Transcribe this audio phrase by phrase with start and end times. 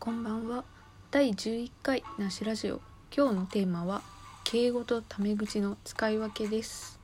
[0.00, 0.64] こんばんは。
[1.10, 2.80] 第11回なしラジオ。
[3.14, 4.00] 今日のテーマは
[4.44, 6.98] 敬語とタメ口の使い分けです。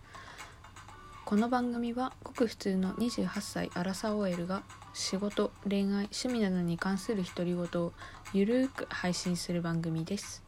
[1.26, 4.62] この番組はごく普通の28歳アラサー OL が
[4.94, 7.92] 仕事恋愛趣味などに関する独り言を
[8.32, 10.42] ゆるーく配信する番組です。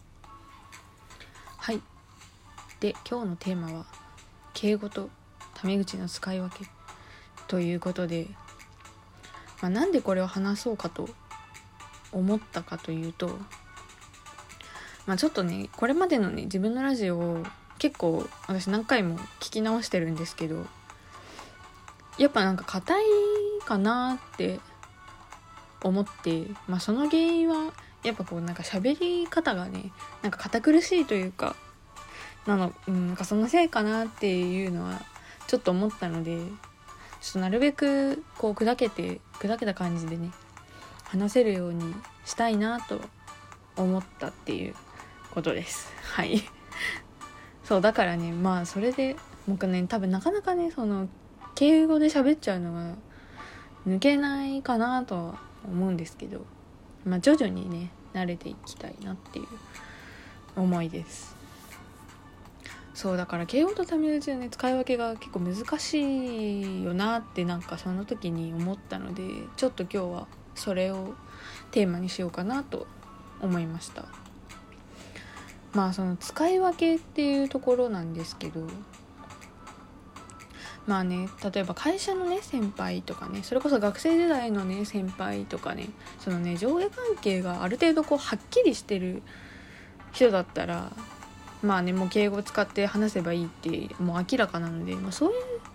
[1.58, 1.82] はい。
[2.80, 3.84] で今日のテーマは
[4.54, 5.10] 敬語と
[5.52, 6.64] タメ口の使い分け
[7.46, 8.26] ということで、
[9.60, 11.10] まあ、なんでこれを話そうかと
[12.12, 13.38] 思ったかというと、
[15.06, 17.42] まあ、ちょっとねこれまでのね自分のラジオを
[17.78, 20.66] 結構私何回も聞き直してるんですけど
[22.18, 23.02] やっぱなんか硬い
[23.64, 24.58] かなって
[25.82, 27.72] 思って、まあ、その原因は
[28.02, 31.54] やっぱこうなんか喋り方がねなんか堅苦しいというか
[32.46, 35.00] なの、うん、なんかそのせいかなっていうのは
[35.46, 36.38] ちょっと思ったので
[37.20, 40.30] ちょっとなるべくこう砕けて砕けた感じでね
[41.08, 43.00] 話せるようにしたいなと
[43.76, 44.74] 思ったっていう
[45.30, 45.92] ことです。
[46.14, 46.42] はい。
[47.64, 51.08] そうだからねまあそれで僕ね多分なかなかねその
[51.54, 52.94] 敬語で喋っちゃうのが
[53.86, 56.44] 抜けないかなとは思うんですけど
[57.04, 59.46] まあ徐々にね慣れていきたいなっていう
[60.56, 61.36] 思いです。
[62.98, 69.22] そうだから敬語とタメ口のね使い分けが結構難しいよなってなんかその時に思ったので
[69.56, 70.26] ちょっと今日は
[70.58, 71.14] それを
[71.70, 72.86] テーマにしようかなと
[73.40, 74.06] 思いました。
[75.74, 78.62] まあその使い分けっていうところなんですけど
[80.86, 89.22] まあね例えば会社のね先輩とかねそれこそ学生時代のね先輩とかねそのね上下関係がある程度こうはっきりしてる
[90.12, 90.90] 人だったら
[91.62, 95.34] まあねもう敬語使って話せばいいってもう明らかなので、まあ、そういう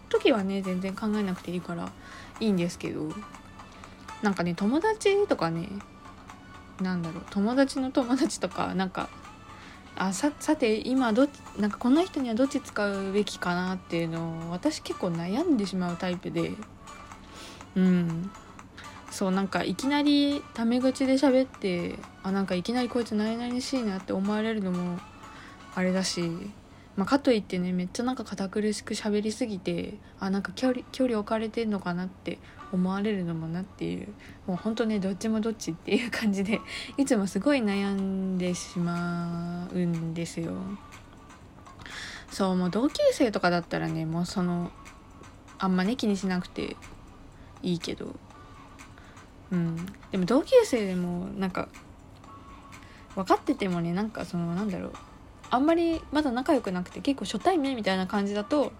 [0.09, 1.91] 時はね全然考えなくていいから
[2.39, 3.09] いいんですけど。
[4.23, 5.69] なんかね友達とかね
[6.81, 9.09] なんだろう友達の友達とかなんか
[9.95, 11.27] あささて今ど
[11.59, 16.53] なんかこの人にはどっち使うべきかなっていうのを私結構悩んでしまうタイプで。
[17.75, 18.31] うん。
[19.11, 24.97] そうなんかいきなりタメ口で喋ってあなんかいきなりこいつ何々しいなって思われるのも
[25.75, 26.31] あれだし、
[26.95, 32.37] まあ、かといってねめっちゃなんか堅苦しく喋りすぎてあなんか距離距離置かれてんのかなって
[32.71, 34.09] 思われるのもなっていう
[34.45, 36.61] もうほんとねどっちもどっちっていう感じで
[36.97, 40.53] いつもすごい悩んでしまうんですよ。
[42.29, 44.71] そうもう同級生とかだったらねもうその
[45.59, 46.75] あんまね気にしなくて
[47.61, 48.15] いいけど。
[49.51, 49.75] うん。
[50.11, 51.69] でも同級生でもなんか
[53.13, 54.93] 分かっててもねなんかそのなんだろう。
[55.53, 58.71] あんまりまだ仲良くなくて結構初対面みたいな感じだと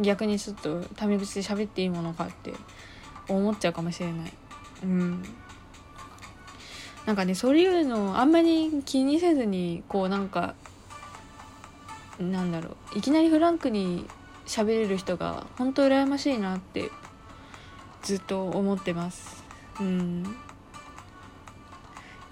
[0.00, 2.54] 逆にちょっとタメ口で喋っていいものかって
[3.28, 4.32] 思っちゃうかもしれない。
[4.84, 5.22] うん。
[7.04, 10.54] なんかねそういうのあんまり気にせずにこうなんか
[12.18, 14.06] なんだろういきなりフランクに
[14.46, 16.90] 喋れる人が本当羨ましいなって
[18.02, 19.44] ずっと思ってます。
[19.78, 20.24] うん。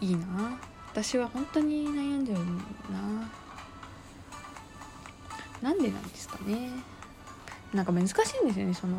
[0.00, 0.58] いいな。
[0.92, 3.41] 私は本当に悩んじゃうな。
[5.62, 6.70] なんでなんですかね。
[7.72, 8.98] なんか難しいんですよねその。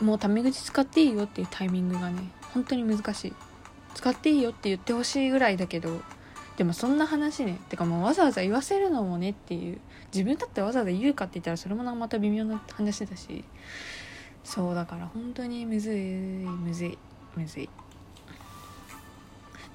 [0.00, 2.30] もうタメ口使っていいよっていうタイミングがね。
[2.54, 3.32] 本当に難しい。
[3.94, 6.00] 使っていいよって言ってほしいぐらいだけど。
[6.56, 7.58] でもそんな話ね。
[7.68, 9.80] てかもうわざわざ言わせるのもねっていう。
[10.14, 13.44] 自分だってわざわざ言うかって言ったらそれもまた微妙な話だし。
[14.44, 16.98] そうだから本当にむずいむずい
[17.36, 17.68] むずい。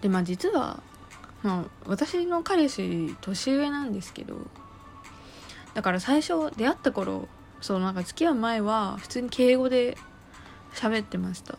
[0.02, 0.82] でまあ実は
[1.44, 4.38] まあ私の彼氏年上なんですけど
[5.74, 7.28] だから最初出会った頃
[7.62, 9.98] そうなんか付き合う前は普通に敬語で
[10.74, 11.58] 喋ってました。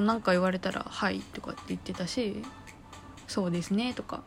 [0.00, 2.42] 何か言われたら「はい」とかって言ってたし
[3.28, 4.22] 「そうですね」とか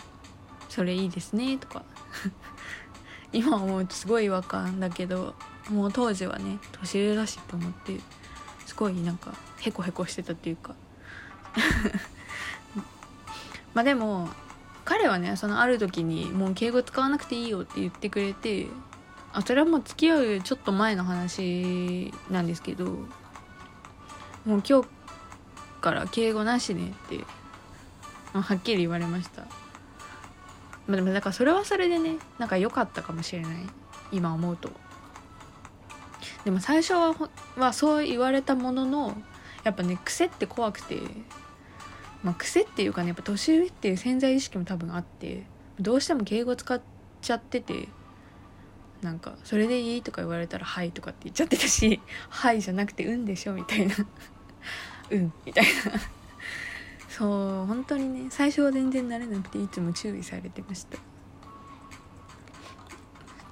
[0.70, 1.84] 「それいいですね」とか。
[3.32, 5.34] 今思うとすごい違和感だけど
[5.68, 7.98] もう当時はね年上だしと思って
[8.64, 10.76] すごいなんかヘコヘコしてたっていうか。
[13.74, 14.28] まあでも
[14.84, 18.68] 彼はねそのある時にもう敬語使わなくていいよって言ってくれて
[19.32, 22.86] あそれはもう付き合うちょっと前の話なんですけど
[24.44, 24.88] もう今日
[25.80, 27.24] から敬語なしねって
[28.32, 29.42] まはっきり言われました。
[30.86, 33.52] まあでもだからそれはそれでねなんか良かったかもしれない。
[34.12, 34.70] 今思うと。
[36.44, 37.14] でも最初は
[37.56, 39.16] はそう言われたものの
[39.62, 40.98] やっぱね癖って怖くて。
[42.24, 45.44] まあ癖っていうかねやっぱ年上っていう潜在意識も多分あって
[45.78, 46.80] どうしても敬語使っ
[47.20, 47.88] ちゃってて
[49.02, 52.00] なんか「それでいい?」とか言われたら「はい」とかって言っちゃってたし
[52.30, 53.94] 「はい」じゃなくて「うんでしょ」みたいな。
[55.10, 55.70] うんみたいな。
[57.10, 60.98] そう本当にね最初は全然慣れなくていつも注意されてました。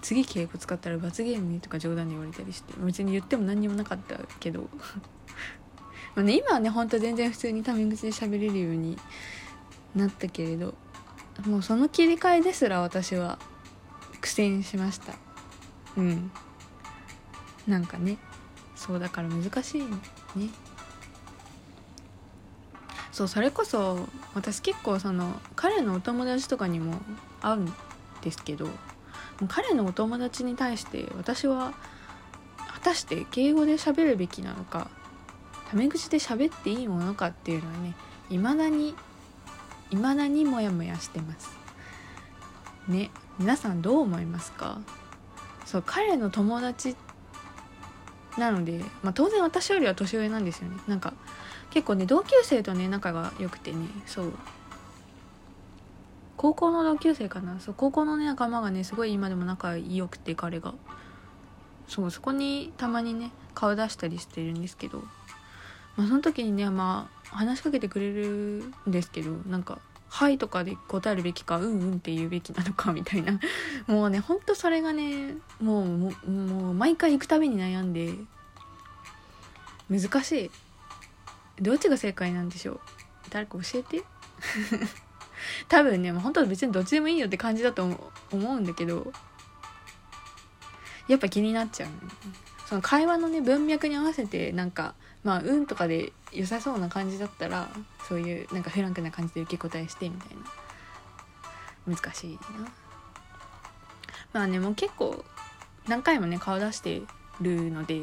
[0.00, 4.68] 次敬語使ったら罰ゲームとか冗談で言われたりして別に言っても何にもなかったけど。
[6.14, 8.98] まあね今はねほんと全然普通にタメ口で喋れるように
[9.94, 10.74] なったけれど
[11.46, 13.38] もうその切り替えですら私は
[14.20, 15.14] 苦戦しました。
[15.96, 16.30] うん。
[17.66, 18.18] なんかね
[18.74, 20.50] そうだから難しいね。
[23.12, 26.94] そうそれこそ私結構その彼のお友達とかにも
[27.42, 27.74] 会うん
[28.22, 28.68] ですけど
[29.48, 31.74] 彼のお友達に対して私は
[32.72, 34.90] 果たして敬語で喋るべきなのか
[35.72, 37.94] タメ口で喋っていいものかっていうのはね
[38.28, 38.94] 未だに
[39.88, 41.50] 未だにモヤモヤしてます。
[42.88, 44.82] ね皆さんどう思いますか？
[45.64, 46.94] そう彼の友達
[48.36, 50.76] なので、まあ、当然私よりは年上なんですよね。
[50.86, 51.14] なんか
[51.70, 54.34] 結構ね同級生とね仲が良くてねそう。
[56.36, 57.60] 高校の同級生かな？
[57.60, 60.74] そう高校のね仲間がねすごい今でも仲良くて彼が。
[61.88, 65.02] そうそこにたまにね顔出したりしてるんですけど、
[65.96, 69.78] まあ、その時にねまあ話しかけてくれるんですけどなんか
[70.08, 73.38] 「はい」とかで答えるべきか「うんうん」って言うべきなのか みたいな。
[73.86, 75.86] もうねほんとそれがねもう
[76.30, 78.14] もう毎回行くたびに悩んで
[79.90, 80.50] 難しい。
[81.60, 82.80] どっちが正解なんでしょう？
[83.30, 84.02] 誰か教えて？
[85.68, 89.12] 多分ねもう本当は別にどっちでもいいよって感じだと思うんだけど
[91.08, 91.94] やっぱ気になっちゃう、ね、
[92.66, 97.68] その会話のね文脈に合わせてなんかまあ「うん」とかで良さそうな感じだったら
[98.08, 100.42] そういうなんかフランクな感じで受け答えしてみたいな。
[101.86, 102.38] 難しいな。
[104.32, 105.24] まあねもう結構
[105.88, 107.02] 何回もね顔出して
[107.40, 108.00] るので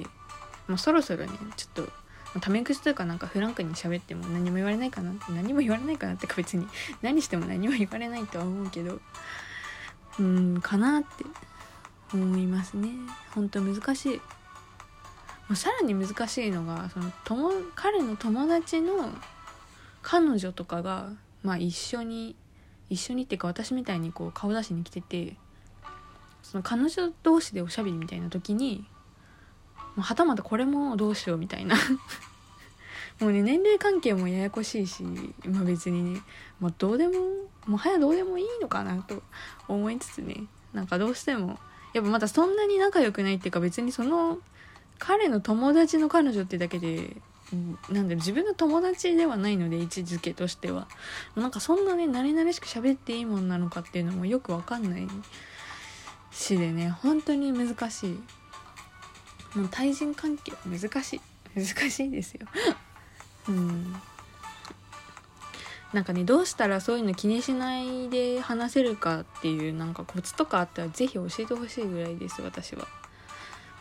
[0.68, 6.68] もうそろそろねちょっとタメ口というかなんかフランクに喋っても何も言われないかなって何も言われないかなってか別に
[7.02, 9.00] 何しても何も言われないとは思うけど
[10.20, 11.26] うんかなって
[12.14, 12.90] 思いますね。
[13.34, 14.22] ほんと難しい。
[15.52, 19.10] うさらに難しいのがその友彼の友達の
[20.02, 21.10] 彼女とかが
[21.44, 22.36] まあ一緒に
[22.90, 25.36] 一緒にっていうか私みたいにこう顔出しに来てて
[26.42, 28.86] その彼女同士でおしゃべりみたいな時に
[29.98, 31.76] はたまたこれもどうしようみたいな。
[33.20, 36.22] もうね年齢関係もややこしいし、まあ、別にね、
[36.62, 37.14] まあ、どうでも
[37.66, 39.22] もはやどうでもいいのかなと
[39.68, 41.60] 思いつつねなんかどうしても
[41.94, 44.40] やっぱまだそんなに仲良くないっていうか別にその
[45.00, 47.16] 彼の友達の彼女ってだけで
[47.90, 50.88] なんだろ自分の友達ではないので位置づけとしては。
[51.36, 55.08] なんかそんなね慣れ慣れしく喋っていいもんなのかっていうのもよくわかんない
[56.32, 58.10] しでね本当に難しい。
[59.58, 61.22] もう対人関係難しい。
[61.56, 62.48] 難しいですよ。
[63.50, 63.96] うん。
[65.92, 72.99] なんかねどうしたらそういうの気にしないで話せるかっていうなんかコツとかあったら是非教えてほしいぐらいです私は。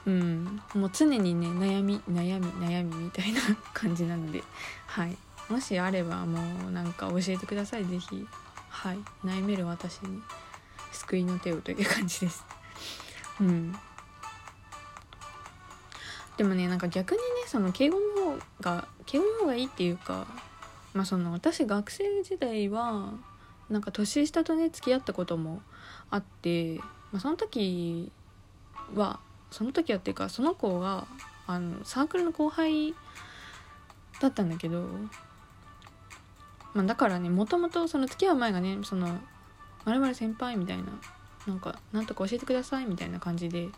[0.07, 0.61] うん。
[0.75, 3.41] もう常にね悩み悩み悩みみたいな
[3.73, 4.43] 感じなので。
[4.87, 5.17] はい。
[5.49, 8.27] もしあればもうなんか教えてください是非
[8.69, 8.99] はい。
[9.25, 10.21] 悩める私に
[10.93, 12.45] 救いの手をという感じです。
[13.41, 13.75] うん。
[16.37, 20.27] でもねなんか逆にねその敬語の方が敬語の方がいいっていうか
[20.95, 23.13] まあその私学生時代は
[23.69, 25.63] なんか年下とね付き合ったことも
[26.11, 26.77] あって、
[27.13, 28.11] まあ、その時
[28.95, 31.07] はその時はっていうかその子が
[31.47, 32.95] あのサークルの後輩
[34.21, 34.83] だったんだけど、
[36.75, 39.19] まあ、だからねもともとその付き合う前がねその
[39.85, 40.85] 「まる先輩」みたいな
[41.47, 43.69] なんか「なんとか教えてください」みたいな感じで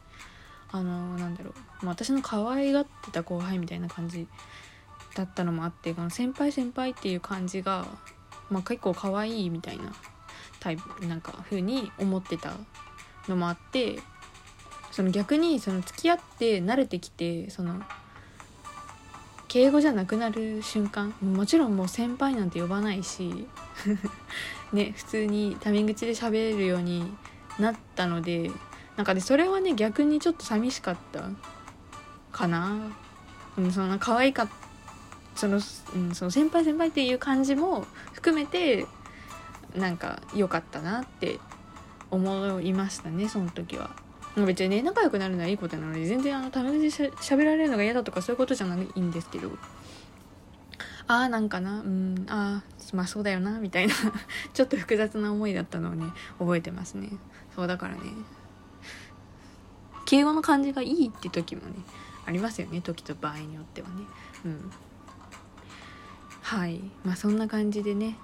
[0.73, 4.27] あのなんだろう、まあ、私の可愛がってた後輩みたいな感じ
[5.15, 7.87] だったのもあってこの先輩先輩っていう感じが、
[8.49, 9.93] まあ、結構可愛いみたいな
[10.61, 12.55] タイプなんか風に思ってた
[13.29, 14.01] のもあって
[14.91, 17.81] その逆にその付き合って慣れてきてその
[19.49, 23.49] 敬語じゃなくなる瞬間もちろんもう先輩なんて呼ばないし
[24.73, 27.13] ね普通にタメ口で喋れるように
[27.59, 28.51] なったので
[28.97, 31.25] なんかねそれはね逆にちょっと寂しかった
[32.31, 32.77] かな
[33.59, 34.49] うんそんな可愛か
[35.35, 35.61] その,、
[35.95, 38.87] うん、その先輩先輩っていう感じも含めて
[39.75, 41.41] なんか良かったなって
[42.11, 43.91] 思いましたねその時は。
[44.37, 49.51] 別にね仲良くなるのはいいことなので全然あのタメ口でしゃべられるのが嫌だとかそういうことじゃないんですけど。
[51.07, 53.95] ああなんかなうんああまあそうだよなみたいな
[54.55, 56.07] ちょっと複雑な思いだったのをね
[56.39, 57.11] 覚えてますね。
[57.57, 58.01] そうだからね
[60.05, 61.75] 敬語の感じがいいって時もね
[62.27, 63.95] ありますよね時と場合によってはね。
[64.45, 64.71] うん。
[66.43, 66.81] はい。
[67.05, 68.17] まあそんな感じでね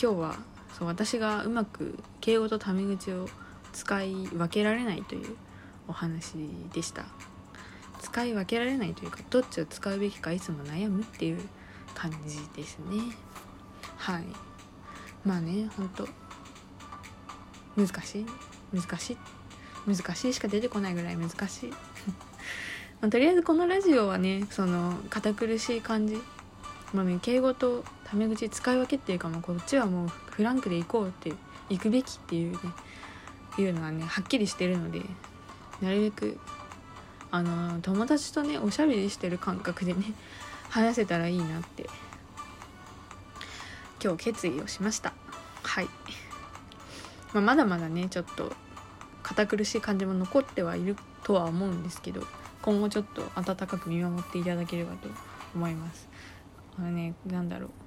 [0.00, 0.36] 今日は
[0.78, 3.28] そう私がうまく敬語とタメ口を
[3.76, 5.36] 使い分けられないという
[5.86, 6.32] お話
[6.72, 7.04] でした。
[8.00, 11.40] 使い分けられないというかどっちを使うべきかいつも悩むっていう
[11.94, 13.14] 感じですね。
[13.98, 14.24] はい。
[15.26, 16.08] まあねほんと
[17.76, 18.26] 難しい。
[18.72, 19.16] 難しい。
[19.86, 21.70] 難しいしか出てこないぐらい難しい。
[23.02, 26.16] まあ、とりあえずこのラジオはねその堅苦しい感じ。
[26.94, 31.34] まあね敬語とタメ口使い分けっていうかもうこっちはもうフランクで行こうって
[31.68, 32.58] 行くべきっていうね
[33.58, 35.02] いうのはねはっきりしてるので
[35.80, 36.38] なるべく
[37.30, 40.04] あの友達とねおしゃべりしてる感覚でね
[40.70, 41.88] 話せたらいいなって
[44.02, 45.12] 今日決意をしました。
[45.62, 45.88] はい、
[47.32, 48.52] まあ、まだまだねちょっと
[49.22, 52.26] 堅苦しい感じも残ってはいるとは思うんですけど
[52.62, 55.08] 今後ちょっと温かく見守っていただければと
[55.54, 56.08] 思います。
[56.78, 57.85] あのねなんだろう。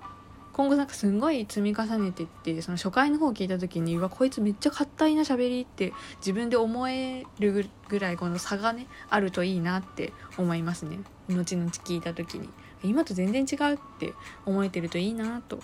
[0.54, 11.00] 今後なんかすんごい積み重ねてってその初回の方聞いた時にうわこいつめっちゃ硬いな喋りって自分で思えるぐらいこの差がねあるといいなって思いますね。
[11.30, 12.50] 後々聞いた時に。
[12.84, 14.14] 今と全然違うって
[14.46, 15.60] 思えてるといいなと。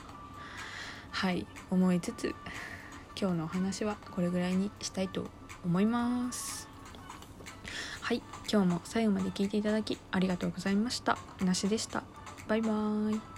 [1.12, 2.36] はい思いつつ
[3.20, 5.26] 今日のお話はこれぐらいにしたいと
[5.66, 6.68] 思います。
[8.02, 11.18] はい今日も最後まで聞いていただきありがとうございました。
[11.44, 12.04] なしでした。
[12.48, 13.35] バイバーイ。